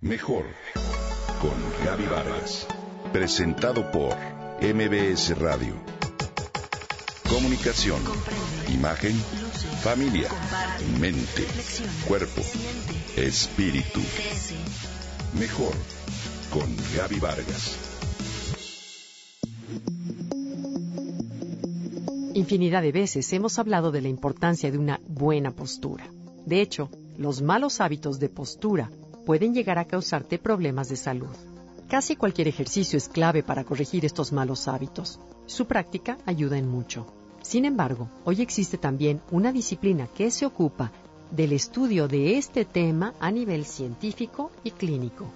Mejor 0.00 0.44
con 1.42 1.50
Gaby 1.84 2.04
Vargas. 2.04 2.68
Presentado 3.12 3.90
por 3.90 4.14
MBS 4.62 5.36
Radio. 5.36 5.74
Comunicación, 7.28 8.00
imagen, 8.72 9.16
familia, 9.82 10.28
mente, 11.00 11.44
cuerpo, 12.06 12.42
espíritu. 13.16 14.00
Mejor 15.36 15.74
con 16.52 16.76
Gaby 16.96 17.18
Vargas. 17.18 17.76
Infinidad 22.34 22.82
de 22.82 22.92
veces 22.92 23.32
hemos 23.32 23.58
hablado 23.58 23.90
de 23.90 24.02
la 24.02 24.08
importancia 24.08 24.70
de 24.70 24.78
una 24.78 25.00
buena 25.08 25.50
postura. 25.50 26.08
De 26.46 26.60
hecho, 26.60 26.88
los 27.16 27.42
malos 27.42 27.80
hábitos 27.80 28.20
de 28.20 28.28
postura 28.28 28.92
pueden 29.28 29.52
llegar 29.52 29.78
a 29.78 29.84
causarte 29.84 30.38
problemas 30.38 30.88
de 30.88 30.96
salud. 30.96 31.28
Casi 31.86 32.16
cualquier 32.16 32.48
ejercicio 32.48 32.96
es 32.96 33.10
clave 33.10 33.42
para 33.42 33.62
corregir 33.62 34.06
estos 34.06 34.32
malos 34.32 34.68
hábitos. 34.68 35.20
Su 35.44 35.66
práctica 35.66 36.16
ayuda 36.24 36.56
en 36.56 36.66
mucho. 36.66 37.04
Sin 37.42 37.66
embargo, 37.66 38.08
hoy 38.24 38.40
existe 38.40 38.78
también 38.78 39.20
una 39.30 39.52
disciplina 39.52 40.06
que 40.06 40.30
se 40.30 40.46
ocupa 40.46 40.92
del 41.30 41.52
estudio 41.52 42.08
de 42.08 42.38
este 42.38 42.64
tema 42.64 43.12
a 43.20 43.30
nivel 43.30 43.66
científico 43.66 44.50
y 44.64 44.70
clínico. 44.70 45.30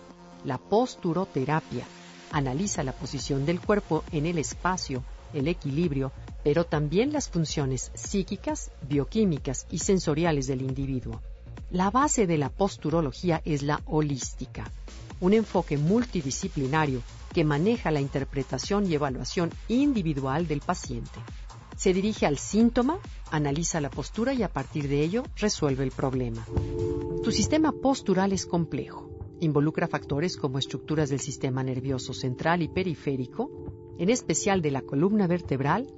La 0.46 0.56
posturoterapia 0.56 1.84
analiza 2.30 2.82
la 2.84 2.92
posición 2.92 3.44
del 3.44 3.60
cuerpo 3.60 4.04
en 4.10 4.24
el 4.24 4.38
espacio, 4.38 5.04
el 5.34 5.48
equilibrio, 5.48 6.12
pero 6.42 6.64
también 6.64 7.12
las 7.12 7.28
funciones 7.28 7.92
psíquicas, 7.92 8.70
bioquímicas 8.88 9.66
y 9.70 9.80
sensoriales 9.80 10.46
del 10.46 10.62
individuo. 10.62 11.20
La 11.72 11.90
base 11.90 12.26
de 12.26 12.36
la 12.36 12.50
posturología 12.50 13.40
es 13.46 13.62
la 13.62 13.80
holística, 13.86 14.70
un 15.20 15.32
enfoque 15.32 15.78
multidisciplinario 15.78 17.00
que 17.32 17.44
maneja 17.44 17.90
la 17.90 18.02
interpretación 18.02 18.86
y 18.86 18.94
evaluación 18.94 19.48
individual 19.68 20.46
del 20.46 20.60
paciente. 20.60 21.18
Se 21.74 21.94
dirige 21.94 22.26
al 22.26 22.36
síntoma, 22.36 22.98
analiza 23.30 23.80
la 23.80 23.88
postura 23.88 24.34
y 24.34 24.42
a 24.42 24.52
partir 24.52 24.86
de 24.86 25.00
ello 25.00 25.22
resuelve 25.36 25.82
el 25.82 25.92
problema. 25.92 26.46
Tu 27.24 27.32
sistema 27.32 27.72
postural 27.72 28.34
es 28.34 28.44
complejo. 28.44 29.08
Involucra 29.40 29.88
factores 29.88 30.36
como 30.36 30.58
estructuras 30.58 31.08
del 31.08 31.20
sistema 31.20 31.62
nervioso 31.62 32.12
central 32.12 32.60
y 32.60 32.68
periférico, 32.68 33.50
en 33.98 34.10
especial 34.10 34.60
de 34.60 34.72
la 34.72 34.82
columna 34.82 35.26
vertebral, 35.26 35.90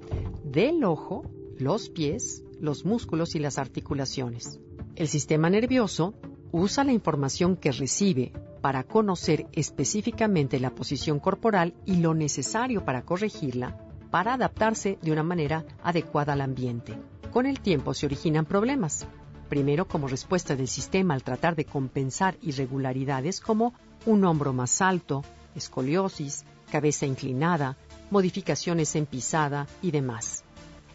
del 0.44 0.84
ojo, 0.84 1.24
los 1.58 1.88
pies, 1.90 2.44
los 2.60 2.84
músculos 2.84 3.34
y 3.34 3.40
las 3.40 3.58
articulaciones. 3.58 4.60
El 4.96 5.08
sistema 5.08 5.50
nervioso 5.50 6.14
usa 6.52 6.84
la 6.84 6.92
información 6.92 7.56
que 7.56 7.72
recibe 7.72 8.32
para 8.60 8.84
conocer 8.84 9.46
específicamente 9.52 10.60
la 10.60 10.70
posición 10.70 11.18
corporal 11.18 11.74
y 11.84 11.96
lo 11.96 12.14
necesario 12.14 12.84
para 12.84 13.02
corregirla 13.02 13.76
para 14.12 14.34
adaptarse 14.34 14.96
de 15.02 15.10
una 15.10 15.24
manera 15.24 15.64
adecuada 15.82 16.34
al 16.34 16.40
ambiente. 16.40 16.96
Con 17.32 17.46
el 17.46 17.58
tiempo 17.58 17.92
se 17.92 18.06
originan 18.06 18.44
problemas. 18.44 19.08
Primero 19.48 19.88
como 19.88 20.06
respuesta 20.06 20.54
del 20.54 20.68
sistema 20.68 21.14
al 21.14 21.24
tratar 21.24 21.56
de 21.56 21.64
compensar 21.64 22.36
irregularidades 22.40 23.40
como 23.40 23.74
un 24.06 24.24
hombro 24.24 24.52
más 24.52 24.80
alto, 24.80 25.24
escoliosis, 25.56 26.44
cabeza 26.70 27.06
inclinada, 27.06 27.76
modificaciones 28.12 28.94
en 28.94 29.06
pisada 29.06 29.66
y 29.82 29.90
demás. 29.90 30.44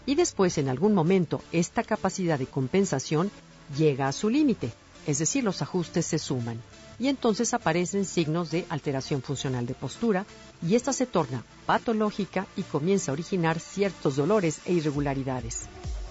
Y 0.06 0.16
después 0.16 0.58
en 0.58 0.70
algún 0.70 0.94
momento 0.94 1.42
esta 1.52 1.84
capacidad 1.84 2.40
de 2.40 2.46
compensación 2.46 3.30
llega 3.78 4.08
a 4.08 4.12
su 4.12 4.30
límite, 4.30 4.72
es 5.06 5.20
decir, 5.20 5.44
los 5.44 5.62
ajustes 5.62 6.06
se 6.06 6.20
suman, 6.20 6.62
y 7.00 7.08
entonces 7.08 7.54
aparecen 7.54 8.06
signos 8.06 8.52
de 8.52 8.66
alteración 8.70 9.22
funcional 9.22 9.66
de 9.66 9.74
postura, 9.74 10.26
y 10.62 10.76
esta 10.76 10.94
se 10.94 11.06
torna 11.06 11.44
patológica 11.66 12.48
y 12.56 12.64
comienza 12.64 13.12
a 13.12 13.14
originar 13.14 13.60
ciertos 13.60 14.18
dolores 14.18 14.60
e 14.66 14.74
irregularidades. 14.74 15.68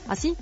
Así, 0.09 0.35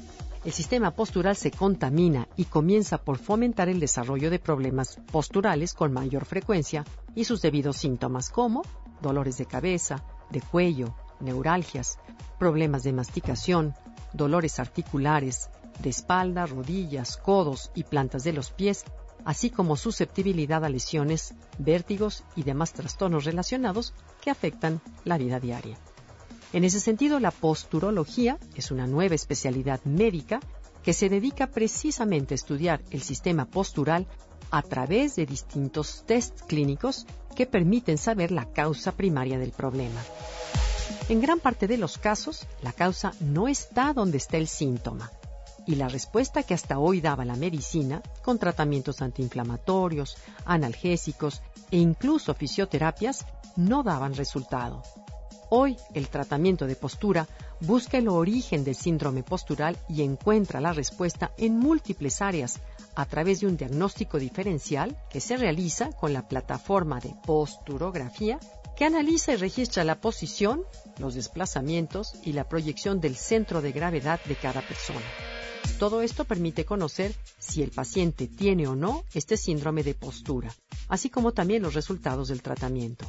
el 0.45 0.53
sistema 0.53 0.93
postural 0.93 1.35
se 1.35 1.51
contamina 1.51 2.29
y 2.37 2.45
comienza 2.45 2.99
por 2.99 3.19
fomentar 3.19 3.69
el 3.69 3.81
desarrollo 3.81 4.31
de 4.31 4.39
problemas 4.39 5.01
posturales 5.11 5.75
con 5.75 5.93
mayor 5.93 6.25
frecuencia 6.25 6.85
y 7.17 7.25
sus 7.25 7.43
debidos 7.43 7.79
síntomas 7.79 8.31
como 8.31 8.63
dolores 9.03 9.39
de 9.39 9.47
cabeza, 9.47 10.05
de 10.31 10.41
cuello, 10.41 10.95
neuralgias, 11.19 11.99
problemas 12.39 12.85
de 12.85 12.93
masticación, 12.93 13.75
dolores 14.13 14.61
articulares, 14.61 15.51
de 15.87 15.91
espalda, 15.91 16.47
rodillas, 16.47 17.17
codos 17.17 17.71
y 17.73 17.85
plantas 17.85 18.25
de 18.25 18.33
los 18.33 18.51
pies, 18.51 18.83
así 19.25 19.51
como 19.51 19.77
susceptibilidad 19.77 20.65
a 20.65 20.69
lesiones, 20.69 21.35
vértigos 21.59 22.25
y 22.35 22.43
demás 22.43 22.73
trastornos 22.73 23.25
relacionados 23.25 23.95
que 24.21 24.31
afectan 24.31 24.81
la 25.05 25.17
vida 25.17 25.39
diaria. 25.39 25.79
En 26.53 26.65
ese 26.65 26.81
sentido, 26.81 27.21
la 27.21 27.31
posturología 27.31 28.37
es 28.57 28.73
una 28.73 28.89
nueva 28.89 29.15
especialidad 29.15 29.81
médica 29.85 30.41
que 30.83 30.93
se 30.93 31.09
dedica 31.09 31.47
precisamente 31.47 32.35
a 32.35 32.41
estudiar 32.41 32.83
el 32.91 33.03
sistema 33.03 33.45
postural 33.45 34.09
a 34.51 34.63
través 34.63 35.15
de 35.15 35.25
distintos 35.25 36.03
test 36.05 36.41
clínicos 36.49 37.07
que 37.37 37.47
permiten 37.47 37.97
saber 37.97 38.33
la 38.33 38.47
causa 38.47 38.91
primaria 38.91 39.39
del 39.39 39.53
problema. 39.53 40.03
En 41.09 41.21
gran 41.21 41.39
parte 41.39 41.69
de 41.69 41.79
los 41.79 41.97
casos, 41.97 42.49
la 42.61 42.73
causa 42.73 43.13
no 43.21 43.47
está 43.47 43.93
donde 43.93 44.17
está 44.17 44.37
el 44.37 44.49
síntoma, 44.49 45.13
y 45.67 45.75
la 45.75 45.89
respuesta 45.89 46.43
que 46.43 46.55
hasta 46.55 46.79
hoy 46.79 47.01
daba 47.01 47.25
la 47.25 47.37
medicina, 47.37 48.03
con 48.23 48.39
tratamientos 48.39 49.03
antiinflamatorios, 49.03 50.17
analgésicos 50.45 51.43
e 51.71 51.79
incluso 51.79 52.35
fisioterapias, 52.35 53.27
no 53.57 53.83
daban 53.83 54.15
resultado. 54.15 54.83
Hoy 55.49 55.77
el 55.95 56.09
tratamiento 56.09 56.67
de 56.67 56.75
postura 56.75 57.29
busca 57.61 57.99
el 57.99 58.09
origen 58.09 58.65
del 58.65 58.75
síndrome 58.75 59.23
postural 59.23 59.77
y 59.89 60.03
encuentra 60.03 60.61
la 60.61 60.73
respuesta 60.73 61.33
en 61.39 61.59
múltiples 61.59 62.21
áreas 62.21 62.61
a 62.97 63.05
través 63.07 63.41
de 63.41 63.47
un 63.47 63.57
diagnóstico 63.57 64.19
diferencial 64.19 64.97
que 65.09 65.21
se 65.21 65.37
realiza 65.37 65.91
con 65.93 66.13
la 66.13 66.27
plataforma 66.27 66.99
de 66.99 67.15
posturografía 67.25 68.41
que 68.77 68.85
analiza 68.85 69.33
y 69.33 69.37
registra 69.37 69.85
la 69.85 70.01
posición, 70.01 70.65
los 70.99 71.15
desplazamientos 71.15 72.15
y 72.25 72.33
la 72.33 72.45
proyección 72.45 73.01
del 73.01 73.17
centro 73.17 73.63
de 73.63 73.73
gravedad 73.73 74.21
de 74.27 74.37
cada 74.37 74.61
persona. 74.61 75.01
Todo 75.79 76.01
esto 76.01 76.25
permite 76.25 76.65
conocer 76.65 77.15
si 77.39 77.63
el 77.63 77.71
paciente 77.71 78.29
tiene 78.29 78.67
o 78.67 78.75
no 78.75 79.05
este 79.13 79.37
síndrome 79.37 79.83
de 79.83 79.95
postura, 79.95 80.55
así 80.89 81.11
como 81.11 81.33
también 81.33 81.63
los 81.63 81.75
resultados 81.75 82.29
del 82.29 82.43
tratamiento. 82.43 83.07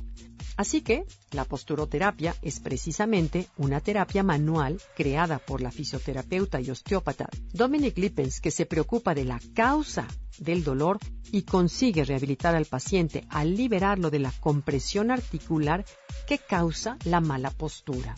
Así 0.57 0.81
que 0.81 1.05
la 1.31 1.45
posturoterapia 1.45 2.35
es 2.41 2.59
precisamente 2.59 3.47
una 3.57 3.79
terapia 3.79 4.23
manual 4.23 4.81
creada 4.95 5.37
por 5.37 5.61
la 5.61 5.71
fisioterapeuta 5.71 6.59
y 6.59 6.71
osteópata 6.71 7.29
Dominic 7.53 7.97
Lippens 7.99 8.41
que 8.41 8.49
se 8.49 8.65
preocupa 8.65 9.13
de 9.13 9.23
la 9.23 9.39
causa 9.53 10.07
del 10.39 10.63
dolor 10.63 10.97
y 11.31 11.43
consigue 11.43 12.03
rehabilitar 12.03 12.55
al 12.55 12.65
paciente 12.65 13.25
al 13.29 13.55
liberarlo 13.55 14.09
de 14.09 14.19
la 14.19 14.31
compresión 14.39 15.11
articular 15.11 15.85
que 16.25 16.39
causa 16.39 16.97
la 17.05 17.21
mala 17.21 17.51
postura. 17.51 18.15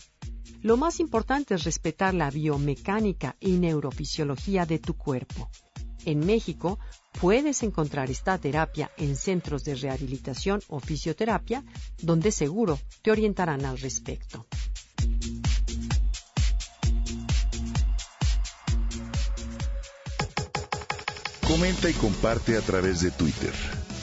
Lo 0.62 0.76
más 0.76 1.00
importante 1.00 1.54
es 1.54 1.64
respetar 1.64 2.12
la 2.12 2.30
biomecánica 2.30 3.34
y 3.40 3.52
neurofisiología 3.52 4.66
de 4.66 4.78
tu 4.78 4.94
cuerpo. 4.94 5.50
En 6.04 6.20
México 6.26 6.78
puedes 7.18 7.62
encontrar 7.62 8.10
esta 8.10 8.36
terapia 8.36 8.90
en 8.98 9.16
centros 9.16 9.64
de 9.64 9.74
rehabilitación 9.74 10.60
o 10.68 10.78
fisioterapia 10.80 11.64
donde 12.02 12.30
seguro 12.30 12.78
te 13.02 13.10
orientarán 13.10 13.64
al 13.64 13.78
respecto. 13.78 14.46
Comenta 21.46 21.88
y 21.88 21.94
comparte 21.94 22.56
a 22.56 22.60
través 22.60 23.00
de 23.00 23.10
Twitter. 23.10 23.52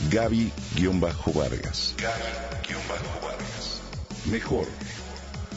Gaby-Vargas. 0.09 1.95
Gaby-Vargas. 1.97 3.81
Mejor 4.29 4.67